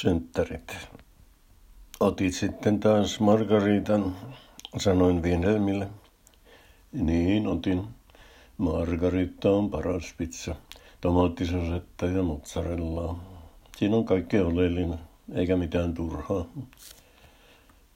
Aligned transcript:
Synttärit. 0.00 0.76
Otit 2.00 2.34
sitten 2.34 2.80
taas 2.80 3.20
Margaritan, 3.20 4.16
sanoin 4.78 5.22
Wilhelmille. 5.22 5.88
Niin, 6.92 7.46
otin. 7.46 7.84
Margarita 8.58 9.50
on 9.50 9.70
paras 9.70 10.14
pizza. 10.18 10.54
Tomaattisosetta 11.00 12.06
ja 12.06 12.22
mozzarellaa. 12.22 13.24
Siinä 13.76 13.96
on 13.96 14.04
kaikki 14.04 14.38
oleellinen, 14.38 14.98
eikä 15.34 15.56
mitään 15.56 15.94
turhaa. 15.94 16.44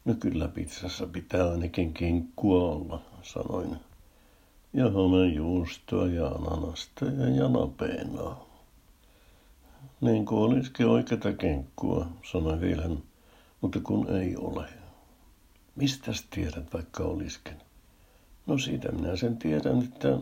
No 0.05 0.14
kyllä 0.14 0.48
pizzassa 0.48 1.07
pitää 1.07 1.51
ainakin 1.51 1.95
kinkkua 1.95 2.73
olla, 2.73 3.03
sanoin. 3.23 3.77
Ja 4.73 4.85
juustoa 5.35 6.07
ja 6.07 6.27
ananasta 6.27 7.05
ja 7.05 7.29
janapeenaa. 7.29 8.50
Niin 10.01 10.27
kuin 10.27 10.39
olisikin 10.39 10.87
oikeata 10.87 11.32
kenkkua, 11.32 12.07
sanoi 12.32 12.57
Wilhelm, 12.57 12.99
mutta 13.61 13.81
kun 13.81 14.17
ei 14.17 14.36
ole. 14.36 14.68
Mistäs 15.76 16.26
tiedät, 16.31 16.73
vaikka 16.75 17.04
olisikin? 17.04 17.57
No 18.46 18.59
siitä 18.59 18.93
minä 18.93 19.17
sen 19.17 19.36
tiedän, 19.36 19.82
että 19.82 20.18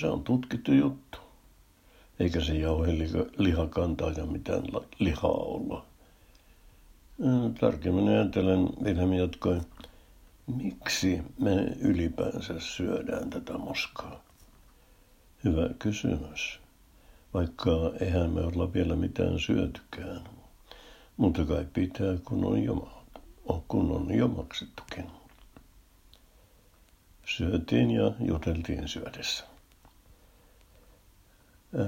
se 0.00 0.06
on 0.06 0.24
tutkittu 0.24 0.72
juttu. 0.72 1.18
Eikä 2.20 2.40
se 2.40 2.54
jauhe 2.54 2.92
lihakantaa 3.38 4.10
ja 4.10 4.26
mitään 4.26 4.62
lihaa 4.98 5.30
olla. 5.30 5.84
Tarkemmin 7.60 8.08
ajatellen 8.08 8.68
Wilhelm 8.82 9.12
jatkoi, 9.12 9.60
miksi 10.46 11.22
me 11.38 11.54
ylipäänsä 11.80 12.60
syödään 12.60 13.30
tätä 13.30 13.58
moskaa? 13.58 14.20
Hyvä 15.44 15.68
kysymys 15.78 16.65
vaikka 17.36 17.70
eihän 18.00 18.30
me 18.30 18.40
olla 18.40 18.72
vielä 18.72 18.96
mitään 18.96 19.38
syötykään. 19.38 20.20
Mutta 21.16 21.44
kai 21.44 21.66
pitää, 21.72 22.16
kun 22.24 22.44
on 22.44 22.62
jo, 22.62 23.02
kun 23.68 23.90
on 23.90 24.14
jo 24.14 24.28
maksettukin. 24.28 25.06
Syötiin 27.26 27.90
ja 27.90 28.12
juteltiin 28.20 28.88
syödessä. 28.88 29.44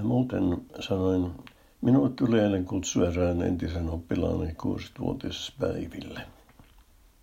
Muuten 0.03 0.43
sanoin, 0.81 1.33
minut 1.81 2.17
tuli 2.17 2.39
eilen 2.39 2.65
kutsu 2.65 3.05
erään 3.05 3.43
entisen 3.43 3.91
oppilaani 3.91 4.51
60-vuotispäiville. 4.51 6.21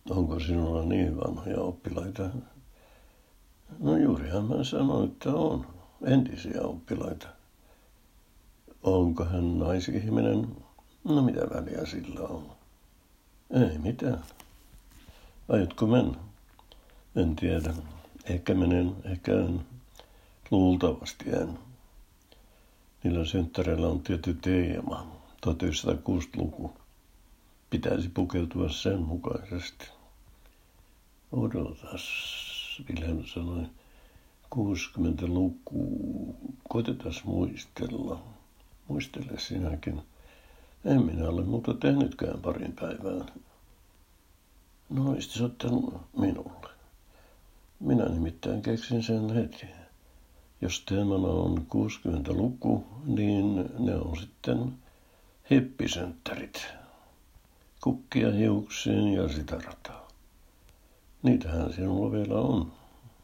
Onko 0.09 0.39
sinulla 0.39 0.85
niin 0.85 1.17
vanhoja 1.17 1.61
oppilaita? 1.61 2.29
No 3.79 3.97
juurihan 3.97 4.45
mä 4.45 4.63
sanoin, 4.63 5.11
että 5.11 5.33
on 5.33 5.65
entisiä 6.03 6.61
oppilaita. 6.61 7.34
Onko 8.85 9.25
hän 9.25 9.59
naisihminen? 9.59 10.57
No 11.03 11.21
mitä 11.21 11.41
väliä 11.41 11.85
sillä 11.85 12.19
on? 12.19 12.51
Ei 13.51 13.77
mitään. 13.77 14.23
Aiotko 15.49 15.87
mennä? 15.87 16.17
En 17.15 17.35
tiedä. 17.35 17.73
Ehkä 18.25 18.53
menen, 18.53 18.95
ehkä 19.03 19.31
en. 19.31 19.65
Luultavasti 20.51 21.29
en. 21.29 21.59
Niillä 23.03 23.25
synttäreillä 23.25 23.87
on 23.87 24.01
tietty 24.01 24.33
teema. 24.33 25.07
1960-luku. 25.47 26.73
Pitäisi 27.69 28.09
pukeutua 28.09 28.69
sen 28.69 29.01
mukaisesti. 29.01 29.89
Odotas, 31.31 32.03
Wilhelm 32.89 33.25
sanoi. 33.25 33.65
60-luku. 34.55 36.35
Koitetaan 36.69 37.13
muistella. 37.23 38.34
Muistele 38.87 39.39
sinäkin. 39.39 40.01
En 40.85 41.05
minä 41.05 41.29
ole 41.29 41.41
muuta 41.41 41.73
tehnytkään 41.73 42.41
parin 42.41 42.73
päivään. 42.73 43.25
No 44.89 45.15
ottanut 45.45 46.01
minulle. 46.17 46.69
Minä 47.79 48.05
nimittäin 48.05 48.61
keksin 48.61 49.03
sen 49.03 49.33
heti. 49.33 49.65
Jos 50.61 50.81
teemana 50.81 51.27
on 51.27 51.57
60-luku, 51.57 52.83
niin 53.05 53.69
ne 53.79 53.95
on 53.95 54.17
sitten 54.17 54.73
hippisynttärit. 55.51 56.67
Kukkia 57.83 58.31
hiuksiin 58.31 59.13
ja 59.13 59.29
sitä 59.29 59.55
rataa. 59.55 60.07
Niitähän 61.23 61.73
sinulla 61.73 62.11
vielä 62.11 62.35
on, 62.35 62.71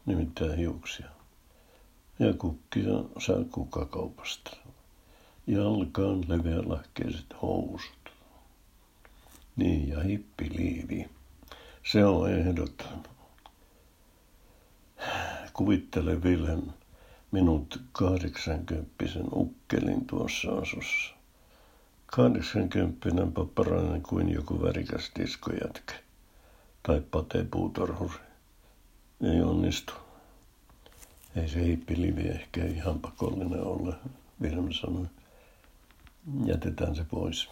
nimittäin 0.06 0.56
hiuksia. 0.56 1.08
Ja 2.18 2.32
kukkia 2.32 3.04
saa 3.18 3.44
kukkakaupasta 3.50 4.56
jalkaan 5.46 6.24
leveälahkeiset 6.28 7.26
housut. 7.42 8.12
Niin, 9.56 9.88
ja 9.88 10.00
hippiliivi. 10.00 11.10
Se 11.92 12.04
on 12.04 12.30
ehdoton. 12.30 13.02
Kuvittele 15.52 16.14
Wilhelm 16.16 16.70
minut 17.30 17.80
kahdeksankymppisen 17.92 19.26
ukkelin 19.32 20.06
tuossa 20.06 20.52
asussa. 20.52 21.14
Kahdeksankymppinen 22.06 23.32
papparainen 23.32 24.02
kuin 24.02 24.28
joku 24.28 24.62
värikäs 24.62 25.12
diskojätkä. 25.18 25.94
Tai 26.82 27.02
patepuutorhuri. 27.10 28.18
Ei 29.22 29.42
onnistu. 29.42 29.92
Ei 31.36 31.48
se 31.48 31.64
hippiliivi 31.64 32.28
ehkä 32.28 32.64
ihan 32.64 33.00
pakollinen 33.00 33.62
ole, 33.64 33.94
Wilhelm 34.42 34.72
sanoi. 34.72 35.06
Jätetään 36.44 36.96
se 36.96 37.04
pois. 37.04 37.48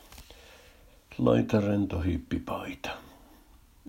Laita 1.19 1.61
rento 1.61 2.01
hippipaita. 2.01 2.91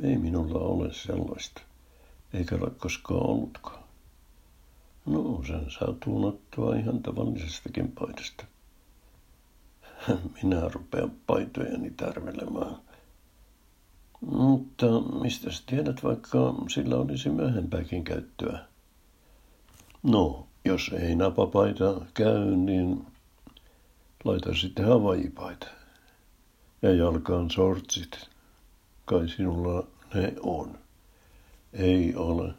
Ei 0.03 0.18
minulla 0.18 0.59
ole 0.59 0.94
sellaista. 0.94 1.62
Eikä 2.34 2.56
ole 2.56 2.72
koskaan 2.78 3.25
ollutkaan. 3.25 3.84
No, 5.06 5.44
sen 5.47 5.72
saa 5.80 5.94
tuunattua 6.03 6.75
ihan 6.75 7.03
tavallisestakin 7.03 7.92
paidasta. 7.92 8.46
Minä 10.44 10.68
rupean 10.74 11.12
paitojani 11.28 11.92
tärvelemään. 11.92 12.75
Mutta 14.22 14.86
mistä 15.22 15.50
tiedät, 15.66 16.03
vaikka 16.03 16.56
sillä 16.69 16.96
olisi 16.96 17.30
myöhempääkin 17.30 18.03
käyttöä? 18.03 18.66
No, 20.03 20.48
jos 20.66 20.92
ei 21.00 21.16
napapaita 21.16 22.02
käy, 22.13 22.56
niin 22.56 23.06
Laita 24.24 24.56
sitten 24.56 24.86
havajipaita 24.86 25.68
ja 26.82 26.94
jalkaan 26.94 27.52
sortsit. 27.52 28.30
Kai 29.06 29.30
sinulla 29.30 29.88
ne 30.14 30.34
on. 30.42 30.78
Ei 31.74 32.16
ole. 32.16 32.54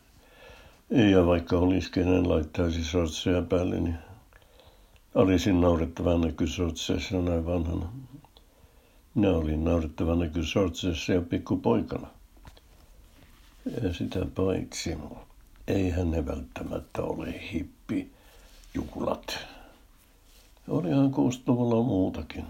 Ja 0.91 1.27
vaikka 1.27 1.59
olisi 1.59 1.91
kenen 1.91 2.29
laittaisi 2.29 2.85
sortseja 2.85 3.43
päälle, 3.43 3.81
niin 3.81 3.99
olisin 5.15 5.61
naurettavan 5.61 6.21
näky 6.21 6.47
sortseissa 6.47 7.17
näin 7.17 7.47
vanhana. 7.47 7.93
Minä 9.15 9.31
olin 9.31 9.65
naurettavan 9.65 10.19
näky 10.19 10.45
sortseissa 10.45 11.13
jo 11.13 11.23
pikkupoikana. 11.23 12.07
Ja 13.83 13.95
sitä 13.95 14.27
paitsi, 14.35 14.99
eihän 15.67 16.11
ne 16.11 16.27
välttämättä 16.27 17.03
ole 17.03 17.41
hippi 17.53 18.13
juhlat. 18.75 19.52
Olihan 20.69 21.11
60-luvulla 21.11 21.83
muutakin. 21.83 22.45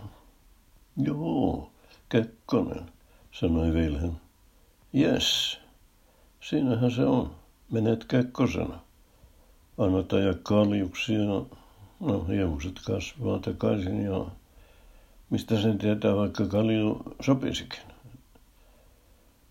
Joo, 0.97 1.71
Kekkonen, 2.09 2.93
sanoi 3.31 3.71
Wilhelm. 3.71 4.15
Jes, 4.93 5.59
siinähän 6.41 6.91
se 6.91 7.05
on. 7.05 7.35
Menet 7.71 8.05
Kekkosena. 8.05 8.79
Annat 9.79 10.13
ajaa 10.13 10.35
kaljuksia, 10.43 11.19
no 12.01 12.25
hiukset 12.29 12.81
kasvaa 12.87 13.39
takaisin 13.39 14.05
ja 14.05 14.27
mistä 15.31 15.63
sen 15.63 15.79
tietää, 15.79 16.17
vaikka 16.17 16.47
kalju 16.47 17.03
sopisikin. 17.21 17.83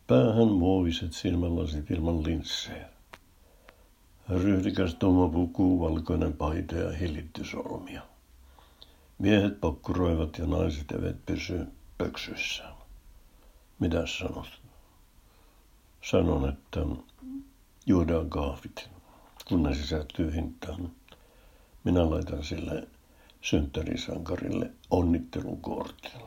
Päähän 0.07 0.47
muoviset 0.47 1.13
silmälasit 1.13 1.91
ilman 1.91 2.23
linssejä. 2.23 2.89
Ryhdikäs 4.29 4.97
puku, 5.33 5.79
valkoinen 5.79 6.33
paita 6.33 6.75
ja 6.75 6.91
hillitty 6.91 7.45
solmia. 7.45 8.10
Miehet 9.21 9.61
pokkuroivat 9.61 10.37
ja 10.37 10.45
naiset 10.45 10.91
eivät 10.91 11.25
pysy 11.25 11.67
pöksyssä. 11.97 12.63
Mitä 13.79 14.03
sanot? 14.05 14.61
Sanon, 16.11 16.49
että 16.49 16.79
juodaan 17.85 18.29
kahvit, 18.29 18.89
kun 19.47 19.63
ne 19.63 19.75
sisältyy 19.75 20.35
hintaan. 20.35 20.91
Minä 21.83 22.09
laitan 22.09 22.43
sille 22.43 22.87
synttärisankarille 23.41 24.71
onnittelukortin. 24.89 26.21